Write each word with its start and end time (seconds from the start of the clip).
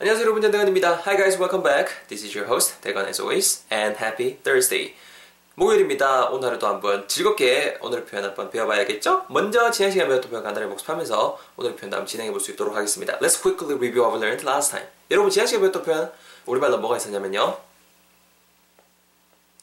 안녕하세요 0.00 0.26
여러분 0.26 0.40
전대건입니다. 0.42 1.02
Hi 1.06 1.16
guys, 1.16 1.36
welcome 1.38 1.60
back. 1.62 1.92
This 2.06 2.24
is 2.24 2.36
your 2.36 2.48
host 2.48 2.80
대건 2.82 3.06
as 3.08 3.20
always 3.20 3.64
and 3.72 3.98
happy 3.98 4.36
Thursday. 4.44 4.94
목요일입니다. 5.56 6.26
오늘 6.28 6.50
하루도 6.50 6.68
한번 6.68 7.08
즐겁게 7.08 7.78
오늘 7.80 8.04
표현 8.04 8.24
한번 8.24 8.48
배워봐야겠죠? 8.48 9.24
먼저 9.28 9.72
지난 9.72 9.90
시간에 9.90 10.08
배웠던 10.08 10.30
표현 10.30 10.44
간단히 10.44 10.68
복습하면서 10.68 11.38
오늘 11.56 11.74
표현 11.74 11.90
다음 11.90 12.06
진행해 12.06 12.30
볼 12.30 12.38
수 12.40 12.52
있도록 12.52 12.76
하겠습니다. 12.76 13.18
Let's 13.18 13.42
quickly 13.42 13.74
review 13.74 14.04
what 14.04 14.14
we 14.14 14.20
learned 14.22 14.46
last 14.46 14.70
time. 14.70 14.86
여러분 15.10 15.32
지난 15.32 15.48
시간에 15.48 15.62
배웠던 15.62 15.82
표현 15.82 16.12
우리말로 16.46 16.78
뭐가 16.78 16.96
있었냐면요. 16.98 17.56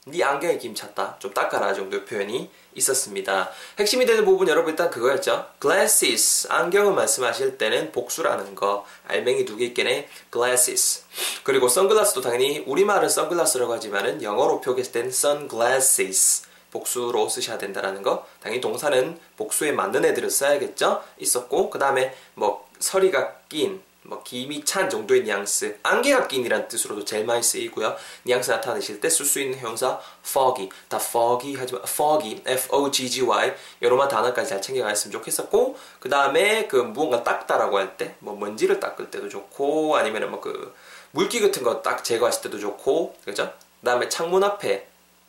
네 0.08 0.24
안경에 0.24 0.60
김 0.60 0.76
찼다. 0.76 1.16
좀 1.18 1.34
닦아라 1.34 1.74
정도의 1.74 2.06
표현이 2.06 2.52
있었습니다. 2.76 3.50
핵심이 3.80 4.06
되는 4.06 4.24
부분 4.24 4.48
여러분 4.48 4.70
일단 4.70 4.92
그거였죠. 4.92 5.48
glasses. 5.60 6.48
안경을 6.52 6.94
말씀하실 6.94 7.58
때는 7.58 7.92
복수라는 7.92 8.54
거. 8.54 8.86
알맹이 9.08 9.46
두 9.46 9.58
개 9.58 9.66
있겠네. 9.66 10.08
glasses. 10.32 11.06
그리고 11.44 11.68
선글라스도 11.68 12.22
당연히 12.22 12.60
우리말은 12.68 13.10
선글라스라고 13.10 13.74
하지만은 13.74 14.22
영어로 14.22 14.62
표기했을 14.62 14.92
때는 14.92 15.08
sunglasses. 15.08 16.44
복수로 16.70 17.28
쓰셔야 17.28 17.58
된다라는 17.58 18.04
거. 18.04 18.28
당연히 18.44 18.62
동사는 18.62 19.20
복수에 19.38 19.72
맞는 19.72 20.06
애들을 20.06 20.30
써야겠죠. 20.30 21.04
있었고 21.18 21.72
그 21.72 21.80
다음에 21.80 22.16
뭐 22.36 22.70
서리가 22.78 23.38
낀 23.50 23.82
뭐 24.08 24.22
김이 24.24 24.64
찬 24.64 24.90
정도의 24.90 25.24
뉘앙스, 25.24 25.80
안개가 25.84 26.28
낀이란 26.28 26.68
뜻으로도 26.68 27.04
제일 27.06 27.26
많이 27.26 27.42
쓰이고요. 27.42 27.96
뉘앙스 28.24 28.52
나타내실 28.52 29.00
때 29.02 29.08
쓸 29.10 29.26
수 29.26 29.40
있는 29.40 29.58
형사 29.60 30.00
foggy, 30.26 30.70
다 30.88 30.98
foggy 30.98 31.56
하지만 31.60 31.82
foggy, 31.84 32.42
f-o-g-g-y 32.46 33.56
여러만 33.82 34.08
단어까지 34.08 34.50
잘 34.50 34.62
챙겨가셨으면 34.62 35.12
좋겠었고 35.14 35.78
그 36.00 36.10
다음에 36.10 36.68
그 36.68 36.78
무언가 36.78 37.24
닦다라고 37.24 37.78
할 37.78 37.98
때 37.98 38.16
뭐 38.20 38.36
먼지를 38.36 38.80
닦을 38.80 39.10
때도 39.12 39.30
좋고 39.30 39.96
아니면 39.98 40.30
뭐그 40.30 40.74
물기 41.12 41.42
같은 41.42 41.64
거 41.64 41.82
딱 41.82 42.04
제거하실 42.04 42.44
때도 42.44 42.60
좋고 42.60 43.16
그죠? 43.26 43.52
그 43.80 43.86
다음에 43.86 44.08
창문 44.10 44.44
앞에 44.44 44.88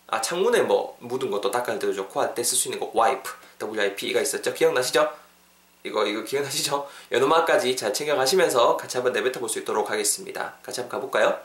아 0.09 0.21
창문에 0.21 0.63
뭐 0.63 0.97
묻은 1.01 1.31
것도 1.31 1.51
닦을 1.51 1.79
때도 1.79 1.93
좋고 1.95 2.21
할 2.21 2.35
때 2.35 2.43
쓸 2.43 2.57
수 2.57 2.69
있는 2.69 2.79
거 2.81 2.93
wipe, 2.95 3.33
w-i-p-가 3.59 4.21
있었죠. 4.21 4.53
기억나시죠? 4.55 5.11
이거 5.87 6.05
이거 6.07 6.23
기억나시죠? 6.23 6.89
연음악까지 7.13 7.77
잘 7.77 7.93
챙겨가시면서 7.95 8.77
같이 8.77 8.97
한번 8.97 9.13
내뱉어 9.13 9.41
볼 9.41 9.49
수 9.49 9.59
있도록 9.61 9.91
하겠습니다. 9.91 10.55
같이 10.63 10.81
한번 10.81 11.01
가볼까요? 11.01 11.41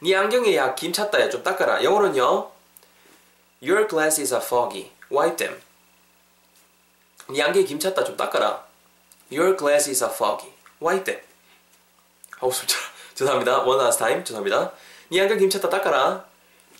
네 0.00 0.14
안경에 0.14 0.56
야 0.56 0.74
김 0.74 0.92
찼다 0.92 1.20
야 1.20 1.30
좀 1.30 1.42
닦아라. 1.42 1.82
영어로는요. 1.84 2.50
Your 3.62 3.88
glasses 3.88 4.32
are 4.34 4.44
foggy. 4.44 4.90
Wipe 5.10 5.36
them. 5.36 5.60
네 7.28 7.42
안경에 7.42 7.64
김 7.64 7.78
찼다 7.78 8.04
좀 8.04 8.16
닦아라. 8.16 8.64
Your 9.30 9.56
glasses 9.56 10.02
are 10.02 10.14
foggy. 10.14 10.52
Wipe 10.80 11.04
them. 11.04 11.22
어우 12.40 12.52
숨차라. 12.52 12.82
죄송합니다. 13.14 13.62
One 13.62 13.80
last 13.80 13.98
time. 13.98 14.24
죄송합니다. 14.24 14.72
네 15.10 15.20
안경 15.20 15.38
김 15.38 15.50
찼다 15.50 15.68
닦아라. 15.68 16.24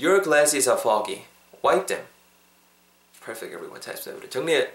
Your 0.01 0.23
glasses 0.23 0.69
are 0.69 0.81
foggy. 0.81 1.25
Wipe 1.65 1.87
them. 1.87 2.07
Perfect 3.25 3.53
everyone. 3.55 3.81
잘 3.81 3.95
했습니다. 3.95 4.29
정리 4.31 4.67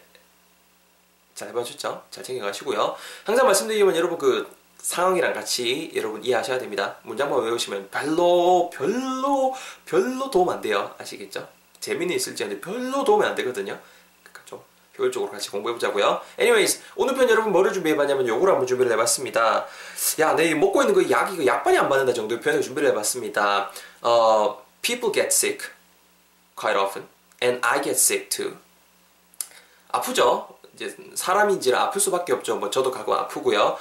잘 1.36 1.50
해봐주죠. 1.50 2.04
잘 2.12 2.24
챙겨가시고요. 2.24 2.96
항상 3.24 3.46
말씀드리면 3.46 3.96
여러분 3.96 4.18
그 4.18 4.48
상황이랑 4.84 5.34
같이 5.34 5.92
여러분 5.96 6.24
이해하셔야 6.24 6.60
됩니다. 6.60 6.98
문장만 7.04 7.42
외우시면 7.42 7.90
별로 7.90 8.70
별로 8.74 9.56
별로 9.86 10.30
도움 10.30 10.50
안 10.50 10.62
돼요. 10.62 10.94
아시겠죠? 10.98 11.48
재미는 11.80 12.16
있을지 12.16 12.44
않는데 12.44 12.62
별로 12.62 13.04
도움이 13.04 13.26
안 13.26 13.34
되거든요. 13.36 13.80
그러니까 14.22 14.42
좀 14.46 14.62
효율적으로 14.98 15.32
같이 15.32 15.50
공부해보자고요. 15.50 16.22
Anyways 16.38 16.82
오늘 16.96 17.16
편 17.16 17.30
여러분 17.30 17.52
뭐를 17.52 17.74
준비해봤냐면 17.74 18.28
요걸 18.28 18.50
한번 18.50 18.68
준비를 18.68 18.92
해봤습니다. 18.92 19.66
야, 20.20 20.36
내 20.36 20.54
먹고 20.54 20.82
있는 20.82 20.94
거 20.94 21.10
약이 21.10 21.38
그 21.38 21.46
약발이 21.46 21.78
안 21.78 21.90
받는다 21.90 22.14
정도의 22.14 22.42
표현을 22.42 22.62
준비를 22.62 22.90
해봤습니다. 22.90 23.72
어, 24.02 24.64
people 24.82 25.14
get 25.14 25.28
sick 25.28 25.70
quite 26.58 26.80
often 26.80 27.08
and 27.42 27.66
I 27.66 27.82
get 27.82 27.98
sick 27.98 28.30
too. 28.30 28.58
아프죠? 29.94 30.50
이제 30.74 30.96
사람인지라 31.16 31.80
아플 31.84 32.02
수밖에 32.02 32.34
없죠. 32.34 32.58
뭐 32.58 32.70
저도 32.70 32.92
가끔 32.92 33.14
아프고요. 33.14 33.78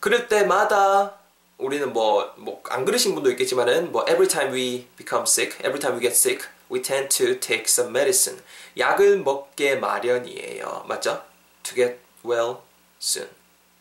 그럴 0.00 0.28
때마다 0.28 1.14
우리는 1.58 1.92
뭐 1.92 2.34
뭐 2.38 2.60
안 2.70 2.84
그러신 2.84 3.14
분도 3.14 3.30
있겠지만은 3.30 3.90
뭐 3.92 4.04
every 4.08 4.28
time 4.28 4.52
we 4.54 4.86
become 4.96 5.24
sick, 5.24 5.56
every 5.60 5.80
time 5.80 5.96
we 5.96 6.00
get 6.00 6.14
sick, 6.14 6.46
we 6.70 6.80
tend 6.80 7.08
to 7.08 7.38
take 7.40 7.64
some 7.66 7.90
medicine. 7.90 8.42
약을 8.78 9.18
먹게 9.18 9.76
마련이에요. 9.76 10.84
맞죠? 10.86 11.22
To 11.64 11.74
get 11.74 11.98
well 12.24 12.58
soon, 13.00 13.28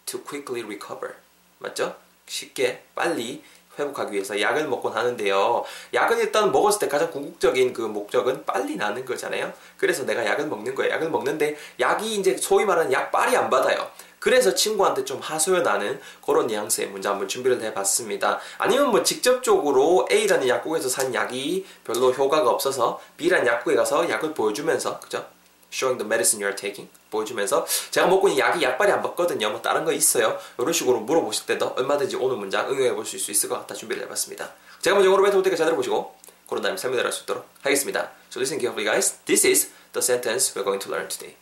to 0.07 0.19
quickly 0.23 0.63
recover. 0.63 1.15
맞죠? 1.59 1.95
쉽게 2.27 2.83
빨리 2.95 3.43
회복하기 3.77 4.13
위해서 4.13 4.39
약을 4.39 4.67
먹곤 4.67 4.93
하는데요. 4.93 5.63
약은 5.93 6.19
일단 6.19 6.51
먹었을 6.51 6.79
때 6.79 6.87
가장 6.87 7.11
궁극적인 7.11 7.73
그 7.73 7.81
목적은 7.81 8.45
빨리 8.45 8.75
나는 8.75 9.05
거잖아요. 9.05 9.51
그래서 9.77 10.05
내가 10.05 10.25
약을 10.25 10.47
먹는 10.47 10.75
거예요. 10.75 10.93
약을 10.93 11.09
먹는데 11.09 11.57
약이 11.79 12.15
이제 12.15 12.37
소위 12.37 12.65
말하는 12.65 12.91
약빨이 12.91 13.35
안 13.35 13.49
받아요. 13.49 13.89
그래서 14.19 14.55
친구한테 14.55 15.05
좀 15.05 15.19
하소연 15.19 15.61
나는 15.61 16.01
그런 16.25 16.47
뉘앙스의 16.47 16.87
문제 16.87 17.07
한번 17.07 17.27
준비를 17.27 17.61
해봤습니다. 17.61 18.39
아니면 18.57 18.89
뭐 18.89 19.03
직접적으로 19.03 20.07
A라는 20.11 20.47
약국에서 20.47 20.89
산 20.89 21.13
약이 21.13 21.63
별로 21.83 22.11
효과가 22.11 22.49
없어서 22.49 22.99
B라는 23.17 23.45
약국에 23.45 23.75
가서 23.75 24.09
약을 24.09 24.33
보여주면서 24.33 24.99
그죠? 24.99 25.27
showing 25.71 25.99
the 25.99 26.07
medicine 26.07 26.41
you 26.41 26.49
are 26.49 26.55
taking 26.55 26.89
보여주면서 27.15 27.65
제가 27.91 28.07
먹고 28.07 28.27
있는 28.29 28.39
약이 28.45 28.63
약발이 28.63 28.91
안 28.91 29.01
받거든요. 29.01 29.49
뭐 29.49 29.61
다른 29.61 29.83
거 29.85 29.91
있어요. 29.91 30.37
이런 30.59 30.71
식으로 30.73 30.99
물어보실 31.01 31.45
때도 31.45 31.73
얼마든지 31.77 32.17
오늘 32.17 32.37
문장 32.37 32.69
응용해 32.69 32.93
볼수 32.93 33.15
있을 33.17 33.49
것 33.49 33.55
같다 33.59 33.73
준비를 33.73 34.03
해봤습니다. 34.03 34.51
제가 34.81 34.95
먼저 34.95 35.09
뱉어볼 35.09 35.43
테니까 35.43 35.55
잘 35.57 35.65
들어보시고 35.65 36.15
그런 36.47 36.61
다음에 36.61 36.77
설명을 36.77 37.03
할 37.03 37.11
수 37.11 37.23
있도록 37.23 37.47
하겠습니다. 37.61 38.11
So 38.29 38.39
listen 38.39 38.59
carefully 38.59 38.85
guys. 38.85 39.17
This 39.25 39.47
is 39.47 39.71
the 39.93 40.03
sentence 40.03 40.53
we're 40.53 40.63
going 40.63 40.83
to 40.83 40.91
learn 40.91 41.07
today. 41.09 41.35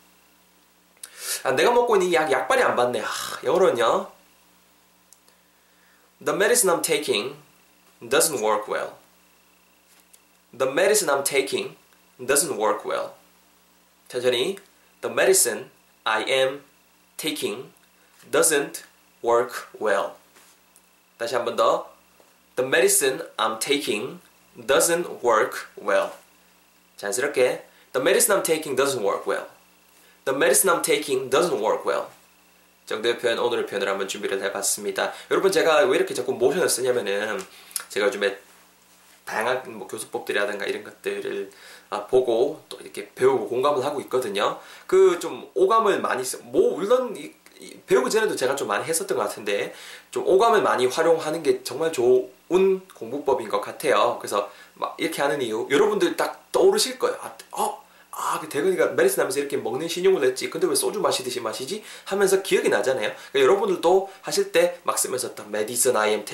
아, 1.43 1.51
내가 1.51 1.71
먹고 1.71 1.95
있는 1.97 2.13
약 2.13 2.31
약발이 2.31 2.61
안 2.61 2.75
받네. 2.75 3.01
아, 3.01 3.07
영어로는요. 3.43 4.11
The 6.23 6.35
medicine 6.35 6.71
I'm 6.71 6.81
taking 6.81 7.35
doesn't 8.01 8.39
work 8.41 8.71
well. 8.71 8.93
The 10.57 10.69
medicine 10.71 11.09
I'm 11.09 11.23
taking 11.23 11.75
doesn't 12.19 12.55
work 12.57 12.87
well. 12.87 13.11
천천히 14.07 14.57
The 15.03 15.11
medicine 15.11 15.69
I 16.05 16.23
am 16.23 16.61
taking 17.17 17.73
doesn't 18.31 18.83
work 19.21 19.67
well. 19.77 20.15
다시 21.19 21.35
한 21.35 21.43
번 21.43 21.57
더. 21.57 21.91
The 22.55 22.65
medicine 22.65 23.21
I'm 23.35 23.59
taking 23.59 24.21
doesn't 24.55 25.21
work 25.21 25.67
well. 25.75 26.11
자연스럽게 26.95 27.65
The 27.91 27.99
medicine 27.99 28.39
I'm 28.39 28.43
taking 28.45 28.77
doesn't 28.77 29.03
work 29.03 29.27
well. 29.27 29.47
The 30.23 30.37
medicine 30.37 30.71
I'm 30.71 30.81
taking 30.81 31.29
doesn't 31.29 31.59
work 31.59 31.83
well. 31.85 32.07
정도의 32.85 33.19
표현, 33.19 33.39
오늘의 33.39 33.65
표현을 33.67 33.89
한번 33.89 34.07
준비를 34.07 34.41
해봤습니다. 34.41 35.11
여러분 35.31 35.51
제가 35.51 35.83
왜 35.83 35.97
이렇게 35.97 36.13
자꾸 36.13 36.31
모션을 36.31 36.69
쓰냐면은 36.69 37.43
제가 37.89 38.07
요즘에 38.07 38.39
다양한 39.25 39.63
뭐 39.77 39.87
교수법들이라든가 39.87 40.65
이런 40.65 40.83
것들을 40.83 41.51
아, 41.89 42.05
보고 42.07 42.61
또 42.69 42.77
이렇게 42.81 43.09
배우고 43.13 43.47
공감을 43.47 43.83
하고 43.85 44.01
있거든요. 44.01 44.59
그 44.87 45.19
좀 45.19 45.49
오감을 45.53 46.01
많이 46.01 46.23
써. 46.25 46.37
뭐 46.43 46.75
물론 46.77 47.15
이, 47.15 47.31
이, 47.59 47.77
배우기 47.87 48.09
전에도 48.09 48.35
제가 48.35 48.55
좀 48.55 48.67
많이 48.67 48.83
했었던 48.83 49.17
것 49.17 49.23
같은데 49.23 49.73
좀 50.11 50.27
오감을 50.27 50.61
많이 50.61 50.85
활용하는 50.87 51.43
게 51.43 51.63
정말 51.63 51.91
좋은 51.93 52.81
공부법인 52.93 53.47
것 53.49 53.61
같아요. 53.61 54.17
그래서 54.19 54.49
막 54.73 54.95
이렇게 54.97 55.21
하는 55.21 55.41
이유 55.41 55.67
여러분들 55.69 56.17
딱 56.17 56.51
떠오르실 56.51 56.99
거예요. 56.99 57.17
아, 57.21 57.33
어? 57.51 57.83
아, 58.15 58.39
그 58.39 58.47
대근이가 58.49 58.87
medicine 58.89 59.19
하면서 59.19 59.39
이렇게 59.39 59.57
먹는 59.57 59.87
시늉을 59.87 60.21
냈지. 60.21 60.49
근데 60.49 60.67
왜 60.67 60.75
소주 60.75 60.99
마시듯이 60.99 61.39
마시지? 61.41 61.83
하면서 62.05 62.41
기억이 62.43 62.69
나잖아요. 62.69 63.11
그러니까 63.31 63.39
여러분들도 63.39 64.09
하실 64.21 64.51
때 64.51 64.79
막 64.83 64.99
쓰면서 64.99 65.33
딱 65.33 65.47
medicine 65.47 65.97
I 65.99 66.09
am. 66.11 66.25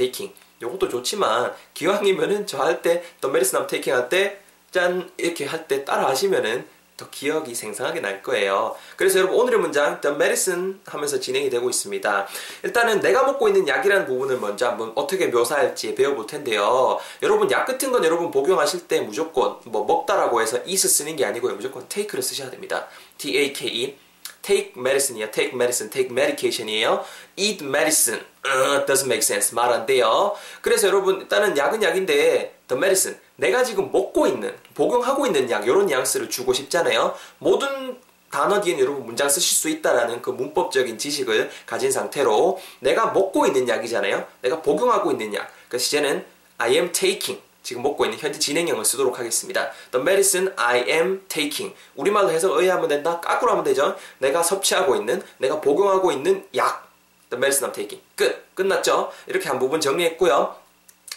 요것도 0.62 0.90
좋지만 0.90 1.54
기왕이면은 1.74 2.48
저 2.48 2.60
할때또 2.60 3.30
medicine 3.30 3.66
I'm 3.66 3.70
taking 3.70 3.92
할 3.92 4.10
때 4.10 4.40
짠 4.72 5.10
이렇게 5.18 5.46
할 5.46 5.68
때 5.68 5.84
따라 5.84 6.08
하시면은 6.10 6.68
더 6.96 7.10
기억이 7.10 7.56
생생하게 7.56 8.02
날 8.02 8.22
거예요. 8.22 8.76
그래서 8.98 9.20
여러분 9.20 9.40
오늘의 9.40 9.60
문장 9.62 10.02
The 10.02 10.14
Medicine 10.16 10.76
하면서 10.86 11.18
진행이 11.18 11.50
되고 11.50 11.70
있습니다. 11.70 12.28
일단은 12.64 13.00
내가 13.00 13.24
먹고 13.24 13.48
있는 13.48 13.66
약이라는 13.66 14.06
부분을 14.06 14.38
먼저 14.38 14.68
한번 14.68 14.92
어떻게 14.96 15.28
묘사할지 15.28 15.96
배워볼 15.96 16.28
텐데요. 16.28 17.00
여러분 17.24 17.50
약 17.52 17.66
같은 17.66 17.94
건 17.94 18.04
여러분 18.04 18.30
복용하실 18.32 18.90
때 18.90 19.00
무조건 19.00 19.56
뭐 19.64 19.86
먹다라고 19.86 20.42
해서 20.42 20.58
is 20.68 20.90
쓰는 20.90 21.16
게 21.16 21.24
아니고요. 21.24 21.56
무조건 21.56 21.88
take를 21.88 22.22
쓰셔야 22.22 22.50
됩니다. 22.50 22.88
T-A-K-E 23.18 23.98
take 24.42 24.74
medicine이야. 24.78 25.32
take 25.32 25.54
medicine, 25.54 25.90
take 25.90 26.12
medication이에요. 26.12 27.06
eat 27.38 27.64
medicine 27.64 28.26
uh, 28.46 28.86
doesn't 28.86 29.06
make 29.06 29.22
sense. 29.24 29.54
말 29.56 29.72
안 29.72 29.86
돼요. 29.86 30.36
그래서 30.62 30.88
여러분 30.88 31.22
일단은 31.22 31.58
약은 31.58 31.82
약인데 31.84 32.56
the 32.68 32.78
medicine 32.78 33.20
내가 33.36 33.64
지금 33.64 33.92
먹고 33.92 34.28
있는 34.28 34.56
복용하고 34.76 35.26
있는 35.26 35.50
약 35.50 35.66
이런 35.66 35.86
뉘앙스를 35.86 36.30
주고 36.30 36.54
싶잖아요. 36.54 37.16
모든 37.40 37.98
단어 38.32 38.62
뒤에 38.62 38.80
여러분 38.80 39.06
문장 39.06 39.28
쓰실 39.28 39.58
수 39.58 39.70
있다라는 39.70 40.22
그 40.22 40.30
문법적인 40.30 40.98
지식을 40.98 41.50
가진 41.66 41.92
상태로 41.92 42.60
내가 42.80 43.12
먹고 43.12 43.48
있는 43.48 43.68
약이잖아요. 43.68 44.26
내가 44.42 44.62
복용하고 44.62 45.12
있는 45.12 45.34
약. 45.34 45.52
그래서 45.68 45.86
이제는 45.88 46.26
I 46.60 46.74
am 46.74 46.92
taking 46.92 47.42
지금 47.64 47.82
먹고 47.84 48.06
있는 48.06 48.18
현재 48.20 48.38
진행형을 48.40 48.86
쓰도록 48.86 49.20
하겠습니다. 49.20 49.72
The 49.92 50.02
medicine 50.02 50.54
I 50.56 50.84
am 50.88 51.22
taking. 51.28 51.76
우리말로 51.96 52.30
해서 52.32 52.60
의하면 52.60 52.88
된다. 52.88 53.20
까꾸로 53.20 53.52
하면 53.52 53.64
되죠. 53.64 53.96
내가 54.20 54.42
섭취하고 54.44 54.96
있는, 54.96 55.22
내가 55.38 55.60
복용하고 55.60 56.12
있는 56.12 56.46
약. 56.56 56.89
The 57.30 57.38
medicine 57.38 57.72
I'm 57.72 57.74
taking. 57.74 58.04
끝. 58.16 58.56
끝났죠? 58.56 59.12
이렇게 59.28 59.48
한 59.48 59.60
부분 59.60 59.80
정리했고요. 59.80 60.56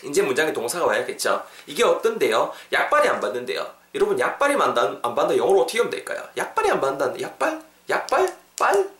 이제 0.04 0.22
문장에 0.22 0.52
동사가 0.52 0.86
와야겠죠. 0.86 1.44
이게 1.66 1.84
어떤데요? 1.84 2.52
약발이 2.72 3.08
안 3.08 3.20
받는데요. 3.20 3.66
여러분 3.94 4.18
약발이 4.18 4.54
안, 4.54 4.60
안 4.70 4.76
받는다 5.14 5.36
영어로 5.36 5.62
어떻게 5.62 5.78
하면 5.78 5.90
될까요? 5.90 6.22
약발이 6.36 6.70
안 6.70 6.80
받는다 6.80 7.20
약발? 7.20 7.62
약발? 7.88 8.36
빨? 8.58 8.90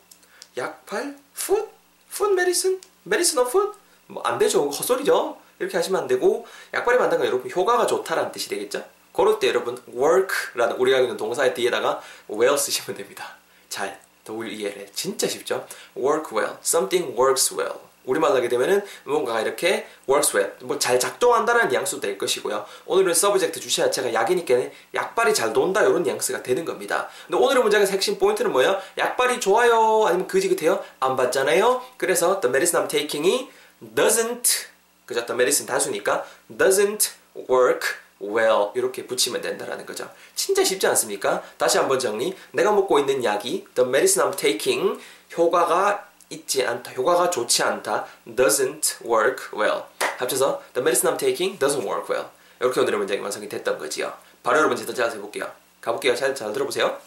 약발? 0.57 1.17
풋? 1.33 1.69
풋 2.11 2.33
메디슨? 2.33 2.79
메디슨 3.03 3.39
어 3.39 3.45
풋? 3.45 3.75
뭐안 4.07 4.37
되죠. 4.37 4.69
헛소리죠. 4.69 5.37
이렇게 5.59 5.77
하시면 5.77 6.01
안 6.01 6.07
되고 6.07 6.45
약발이 6.73 6.97
만든 6.97 7.17
건 7.17 7.27
여러분 7.27 7.49
효과가 7.49 7.87
좋다라는 7.87 8.31
뜻이 8.31 8.49
되겠죠. 8.49 8.85
그럴 9.13 9.39
때 9.39 9.47
여러분 9.47 9.77
work라는 9.87 10.75
우리가 10.77 10.99
있는 10.99 11.17
동사의 11.17 11.53
뒤에다가 11.53 12.01
well 12.29 12.57
쓰시면 12.57 12.97
됩니다. 12.97 13.35
잘, 13.69 13.99
W-E-L 14.25 14.87
진짜 14.93 15.27
쉽죠. 15.27 15.65
work 15.97 16.35
well, 16.37 16.57
something 16.61 17.17
works 17.19 17.53
well. 17.53 17.79
우리말로 18.05 18.35
하게 18.35 18.49
되면은 18.49 18.83
뭔가가 19.05 19.39
이렇게 19.41 19.87
works 20.09 20.35
well, 20.35 20.53
뭐 20.61 20.77
잘 20.77 20.99
작동한다는 20.99 21.69
뉘앙스도 21.69 22.01
될 22.01 22.17
것이고요. 22.17 22.65
오늘은 22.85 23.13
subject 23.13 23.59
주어 23.61 23.77
자체가 23.77 24.13
약이니까 24.13 24.55
약발이 24.93 25.33
잘 25.33 25.53
돈다 25.53 25.81
이런 25.81 26.03
뉘앙스가 26.03 26.43
되는 26.43 26.65
겁니다. 26.65 27.09
근데 27.27 27.41
오늘의 27.41 27.63
문장의 27.63 27.87
핵심 27.87 28.17
포인트는 28.17 28.51
뭐예요? 28.51 28.77
약발이 28.97 29.39
좋아요 29.39 30.05
아니면 30.07 30.27
그지그돼요? 30.27 30.83
안 30.99 31.15
받잖아요. 31.15 31.81
그래서 31.97 32.41
the 32.41 32.49
medicine 32.49 32.85
I'm 32.85 32.89
taking이 32.89 33.49
doesn't 33.95 34.67
그죠? 35.05 35.25
The 35.25 35.33
medicine 35.33 35.67
단수니까 35.67 36.25
doesn't 36.57 37.11
work 37.49 37.87
well 38.21 38.69
이렇게 38.75 39.05
붙이면 39.05 39.41
된다라는 39.41 39.85
거죠. 39.85 40.09
진짜 40.35 40.63
쉽지 40.63 40.87
않습니까? 40.87 41.43
다시 41.57 41.77
한번 41.77 41.99
정리. 41.99 42.35
내가 42.51 42.71
먹고 42.71 42.99
있는 42.99 43.23
약이 43.23 43.67
the 43.75 43.87
medicine 43.87 44.31
I'm 44.31 44.37
taking 44.37 44.99
효과가 45.35 46.09
있지 46.29 46.65
않다. 46.65 46.91
효과가 46.93 47.29
좋지 47.29 47.63
않다. 47.63 48.05
doesn't 48.27 49.05
work 49.05 49.57
well. 49.57 49.83
합쳐서 50.17 50.63
the 50.73 50.81
medicine 50.81 51.13
I'm 51.13 51.19
taking 51.19 51.59
doesn't 51.59 51.85
work 51.85 52.07
well. 52.09 52.29
이렇게 52.59 52.79
오늘의 52.79 52.97
문장이 52.99 53.19
완성이 53.19 53.49
됐던 53.49 53.77
거지요. 53.77 54.13
바로 54.41 54.57
여러분 54.59 54.77
제대로 54.77 54.95
짜서 54.95 55.15
해볼게요. 55.15 55.51
가볼게요. 55.81 56.15
잘, 56.15 56.33
잘 56.33 56.53
들어보세요. 56.53 56.97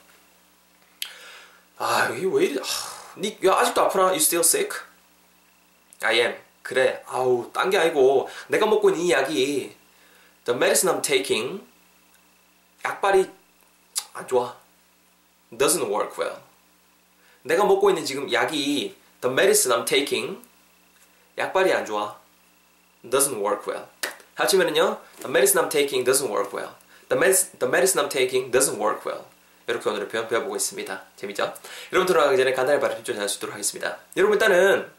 아, 1.78 2.08
이게 2.10 2.26
왜 2.30 2.44
이래. 2.46 2.60
아, 2.60 3.18
니, 3.18 3.38
야, 3.46 3.54
아직도 3.54 3.82
아프나? 3.82 4.04
You 4.04 4.16
still 4.16 4.40
sick? 4.40 4.70
I 6.02 6.18
am. 6.20 6.34
그래, 6.62 7.02
아우, 7.06 7.50
딴 7.52 7.70
게 7.70 7.78
아니고, 7.78 8.28
내가 8.48 8.66
먹고 8.66 8.90
있는 8.90 9.02
이 9.02 9.10
약이, 9.12 9.75
the 10.46 10.56
medicine 10.56 10.88
I'm 10.94 11.02
taking, 11.02 11.62
약발이 12.84 13.31
안 14.14 14.26
좋아. 14.26 14.56
doesn't 15.52 15.90
work 15.90 16.16
well. 16.19 16.38
내가 17.43 17.64
먹고 17.64 17.90
있는 17.90 18.04
지금 18.04 18.32
약이, 18.32 18.96
the 19.20 19.32
medicine 19.32 19.76
I'm 19.76 19.87
taking, 19.87 20.43
약발이 21.37 21.72
안 21.72 21.84
좋아. 21.84 22.19
doesn't 23.04 23.38
work 23.40 23.70
well. 23.70 23.87
합치면은요, 24.34 25.00
the 25.20 25.28
medicine 25.31 25.62
I'm 25.64 25.70
taking 25.70 26.04
doesn't 26.04 26.31
work 26.31 26.56
well. 26.56 26.75
The, 27.08 27.19
med- 27.19 27.58
the 27.58 27.69
medicine 27.69 28.02
I'm 28.04 28.10
taking 28.10 28.50
doesn't 28.50 28.78
work 28.78 29.06
well. 29.06 29.25
이렇게 29.69 29.88
오늘의 29.90 30.08
표현 30.08 30.28
배워보고 30.28 30.54
있습니다. 30.56 31.02
재밌죠? 31.16 31.54
여러분 31.92 32.06
들어가기 32.06 32.37
전에 32.37 32.52
간단히 32.52 32.81
발음 32.81 33.02
좀 33.02 33.14
전할 33.16 33.28
하겠습니다. 33.28 33.99
여러분 34.16 34.34
일단은 34.34 34.90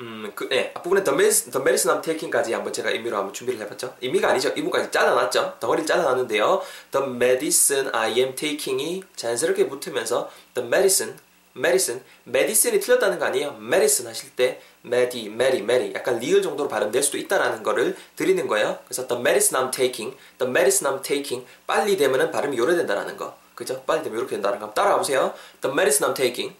음, 0.00 0.32
그, 0.34 0.48
예, 0.50 0.72
앞부분에 0.74 1.04
The 1.04 1.14
Medicine, 1.14 1.52
The 1.52 1.62
Medicine 1.62 1.96
I'm 1.96 2.02
Taking까지 2.02 2.52
한번 2.52 2.72
제가 2.72 2.90
의미로 2.90 3.16
한번 3.16 3.32
준비를 3.32 3.60
해봤죠. 3.60 3.94
의미가 4.02 4.30
아니죠. 4.30 4.48
이부까지 4.50 4.90
잘라놨죠. 4.90 5.58
덩어리를 5.60 5.86
잘라놨는데요. 5.86 6.62
The 6.90 7.06
Medicine 7.06 7.90
I 7.92 8.18
am 8.18 8.34
Taking이 8.34 9.04
자연스럽게 9.14 9.68
붙으면서 9.68 10.30
The 10.54 10.66
Medicine, 10.66 11.16
Medicine, 11.56 12.02
Medicine이 12.26 12.80
틀렸다는 12.80 13.20
거 13.20 13.26
아니에요. 13.26 13.56
Medicine 13.60 14.08
하실 14.08 14.30
때 14.34 14.60
Medi, 14.84 15.26
Medi, 15.26 15.60
Medi 15.60 15.94
약간 15.94 16.18
리을 16.18 16.42
정도로 16.42 16.68
발음될 16.68 17.00
수도 17.00 17.16
있다라는 17.16 17.62
거를 17.62 17.96
드리는 18.16 18.48
거예요. 18.48 18.80
그래서 18.86 19.06
The 19.06 19.20
Medicine 19.20 19.64
I'm 19.64 19.72
Taking, 19.72 20.16
The 20.38 20.50
Medicine 20.50 20.92
I'm 20.92 21.04
Taking 21.04 21.46
빨리 21.68 21.96
되면은 21.96 22.32
발음이 22.32 22.58
요래 22.58 22.74
된다라는 22.74 23.16
거. 23.16 23.36
그죠? 23.54 23.84
빨리 23.86 24.02
되면 24.02 24.18
이렇게 24.18 24.32
된다는 24.32 24.58
거. 24.58 24.72
따라가 24.74 24.98
보세요. 24.98 25.32
The 25.60 25.72
Medicine 25.72 26.12
I'm 26.12 26.16
Taking, 26.16 26.56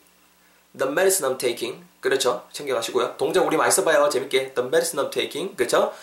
The 0.76 0.90
Medicine 0.90 1.32
I'm 1.32 1.38
Taking 1.38 1.84
그렇죠. 2.04 2.46
챙겨가시고요. 2.52 3.16
동작 3.16 3.46
우리 3.46 3.56
많이 3.56 3.70
써봐요. 3.72 4.10
재밌게. 4.10 4.52
The 4.52 4.68
medicine 4.68 5.02
I'm 5.02 5.10
taking. 5.10 5.56
그렇죠. 5.56 5.94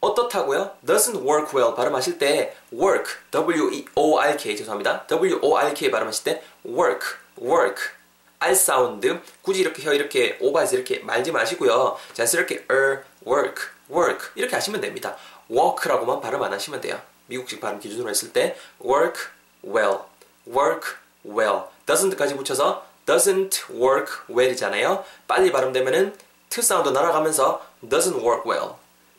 어떻다고요? 0.00 0.72
doesn't 0.84 1.22
work 1.22 1.56
well 1.56 1.76
발음하실 1.76 2.18
때 2.18 2.56
work, 2.72 3.12
W-E-O-R-K 3.30 4.56
죄송합니다. 4.56 5.06
W-O-R-K 5.06 5.90
발음하실 5.92 6.24
때 6.24 6.42
work, 6.66 7.06
work 7.40 7.82
R 8.40 8.54
사운드 8.54 9.20
굳이 9.42 9.60
이렇게 9.60 9.82
혀 9.84 9.92
이렇게 9.92 10.36
오버해서 10.40 10.74
이렇게 10.74 10.98
말지 10.98 11.30
마시고요. 11.32 11.96
자연스럽게 12.12 12.66
er, 12.68 13.04
work, 13.24 13.62
work 13.88 14.30
이렇게 14.34 14.56
하시면 14.56 14.80
됩니다. 14.80 15.16
work라고만 15.48 16.20
발음 16.20 16.42
안 16.42 16.52
하시면 16.52 16.80
돼요. 16.80 17.00
미국식 17.28 17.60
발음 17.60 17.78
기준으로 17.78 18.10
했을 18.10 18.32
때 18.32 18.56
work 18.84 19.28
well, 19.64 20.00
work 20.48 20.96
well 21.24 21.62
doesn't까지 21.86 22.36
붙여서 22.36 22.85
doesn't 23.06 23.70
work 23.70 24.12
well이잖아요. 24.28 25.04
빨리 25.26 25.50
발음되면은 25.52 26.16
t 26.48 26.62
사운드 26.62 26.88
날아가면서 26.90 27.64
doesn't 27.88 28.22
work 28.22 28.42
well, 28.50 28.74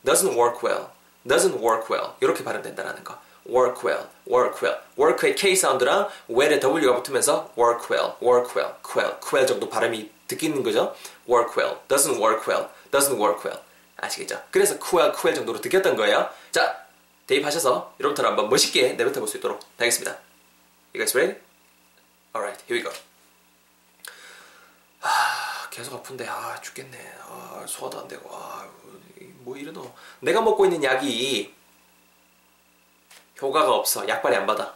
doesn't 0.05 0.35
work 0.37 0.59
well, 0.63 0.87
doesn't 1.27 1.55
work 1.61 1.87
well 1.89 2.13
이렇게 2.21 2.43
발음된다는 2.43 3.03
거. 3.03 3.17
work 3.49 3.81
well, 3.83 4.07
work 4.27 4.59
well. 4.61 4.81
work의 4.97 5.35
K 5.35 5.55
사운드랑 5.55 6.09
well의 6.29 6.59
W가 6.59 6.95
붙으면서 6.97 7.53
work 7.57 7.87
well, 7.89 8.15
work 8.21 8.51
well, 8.55 8.75
quell, 8.83 9.15
quell 9.21 9.47
정도 9.47 9.69
발음이 9.69 10.11
듣기는 10.27 10.61
거죠. 10.63 10.93
work 11.27 11.55
well, 11.57 11.79
doesn't 11.87 12.19
work 12.19 12.43
well, 12.47 12.67
doesn't 12.91 13.17
work 13.17 13.47
well. 13.47 13.61
아시겠죠? 13.97 14.41
그래서 14.51 14.77
quell, 14.77 15.11
quell 15.13 15.33
정도로 15.33 15.61
듣겼던 15.61 15.95
거예요. 15.95 16.29
자, 16.51 16.85
대입하셔서 17.25 17.95
여러분들 17.99 18.25
한번 18.25 18.49
멋있게 18.49 18.93
내뱉어 18.93 19.19
볼 19.19 19.27
수 19.27 19.37
있도록 19.37 19.59
하겠습니다. 19.77 20.17
You 20.93 20.99
guys 21.03 21.15
ready? 21.17 21.39
Alright, 22.35 22.63
here 22.67 22.77
we 22.77 22.83
go. 22.83 22.91
아, 25.01 25.69
계속 25.69 25.95
아픈데 25.95 26.27
아 26.27 26.59
죽겠네. 26.61 27.15
아, 27.21 27.63
소화도 27.67 28.01
안 28.01 28.07
되고 28.07 28.29
아, 28.33 28.67
뭐 29.39 29.55
이러노. 29.55 29.93
내가 30.21 30.41
먹고 30.41 30.65
있는 30.65 30.83
약이 30.83 31.53
효과가 33.41 33.73
없어. 33.75 34.07
약발이 34.07 34.35
안 34.35 34.45
받아. 34.45 34.75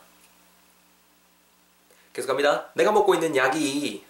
계속 2.13 2.27
갑니다. 2.27 2.69
내가 2.73 2.91
먹고 2.91 3.13
있는 3.15 3.35
약이 3.35 4.05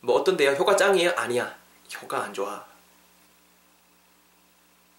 뭐 0.00 0.16
어떤데요? 0.20 0.52
효과 0.52 0.76
짱이에요? 0.76 1.12
아니야. 1.16 1.56
효과 2.00 2.22
안 2.22 2.32
좋아. 2.32 2.64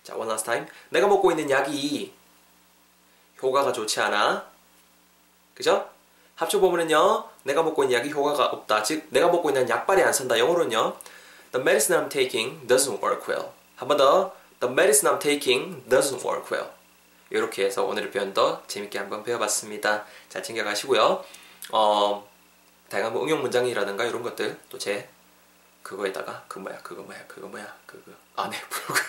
자, 0.04 0.16
one 0.16 0.30
last 0.30 0.46
time. 0.46 0.68
내가 0.90 1.08
먹고 1.08 1.32
있는 1.32 1.50
약이 1.50 2.14
효과가 3.42 3.72
좋지 3.72 4.00
않아. 4.02 4.50
그죠? 5.54 5.90
합쳐보면은요, 6.38 7.26
내가 7.44 7.64
먹고 7.64 7.84
있는 7.84 7.98
약이 8.00 8.12
효과가 8.12 8.46
없다. 8.46 8.84
즉, 8.84 9.08
내가 9.10 9.28
먹고 9.28 9.50
있는 9.50 9.68
약발이 9.68 10.02
안 10.04 10.14
산다. 10.14 10.38
영어로는요, 10.38 10.96
the 11.52 11.62
medicine 11.62 12.00
I'm 12.02 12.10
taking 12.10 12.66
doesn't 12.68 13.02
work 13.04 13.28
well. 13.28 13.50
한 13.76 13.88
번 13.88 13.98
더, 13.98 14.34
the 14.60 14.72
medicine 14.72 15.14
I'm 15.14 15.20
taking 15.20 15.84
doesn't 15.90 16.24
work 16.26 16.56
well. 16.56 16.72
이렇게 17.30 17.66
해서 17.66 17.84
오늘의 17.84 18.12
표현도 18.12 18.62
재밌게 18.68 18.98
한번 19.00 19.24
배워봤습니다. 19.24 20.06
잘 20.30 20.44
챙겨가시고요. 20.44 21.24
어, 21.72 22.30
다양한 22.90 23.14
뭐 23.14 23.24
응용 23.24 23.42
문장이라든가 23.42 24.06
이런 24.06 24.24
것들 24.24 24.58
또 24.70 24.78
제 24.78 25.10
그거에다가 25.88 26.44
그 26.50 26.60
뭐야 26.60 26.78
그거 26.84 27.02
뭐야 27.02 27.24
그거 27.28 27.48
뭐야 27.48 27.66
그거 27.86 28.12
안에 28.36 28.60
블로그에 28.70 29.08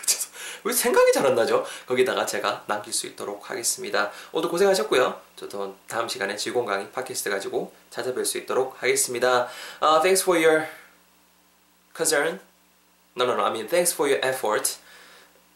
왜 0.64 0.72
생각이 0.72 1.12
잘 1.12 1.26
안 1.26 1.34
나죠? 1.34 1.64
거기다가 1.86 2.24
제가 2.24 2.64
남길 2.66 2.92
수 2.92 3.06
있도록 3.06 3.50
하겠습니다. 3.50 4.10
오늘 4.32 4.48
고생하셨고요. 4.48 5.20
저도 5.36 5.76
다음 5.86 6.08
시간에 6.08 6.36
즐거운 6.36 6.66
강의 6.66 6.90
팟캐스트 6.90 7.30
가지고 7.30 7.72
찾아뵐 7.90 8.24
수 8.24 8.38
있도록 8.38 8.82
하겠습니다. 8.82 9.48
Uh, 9.80 10.00
thanks 10.02 10.22
for 10.22 10.38
your 10.38 10.66
concern. 11.94 12.40
No, 13.16 13.24
no, 13.24 13.34
no. 13.34 13.44
I 13.44 13.50
mean, 13.50 13.68
thanks 13.68 13.92
for 13.92 14.08
your 14.08 14.20
effort 14.24 14.78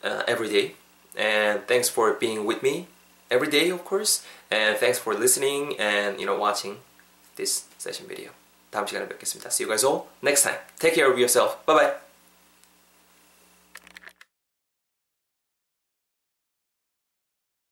uh, 0.04 0.22
every 0.26 0.48
day. 0.48 0.74
And 1.16 1.66
thanks 1.66 1.88
for 1.88 2.18
being 2.18 2.46
with 2.46 2.62
me 2.62 2.88
every 3.30 3.48
day, 3.48 3.70
of 3.70 3.84
course. 3.84 4.22
And 4.50 4.78
thanks 4.78 4.98
for 4.98 5.14
listening 5.14 5.78
and, 5.78 6.18
you 6.18 6.26
know, 6.26 6.38
watching 6.38 6.78
this 7.36 7.64
session 7.78 8.06
video. 8.08 8.41
다음 8.71 8.85
시간에 8.85 9.07
뵙겠습니다. 9.07 9.49
See 9.49 9.65
you 9.65 9.69
guys 9.73 9.85
all 9.85 10.07
next 10.21 10.43
time. 10.43 10.59
Take 10.79 10.95
care 10.95 11.09
of 11.09 11.17
yourself. 11.17 11.57
Bye 11.65 11.75
bye. 11.75 12.10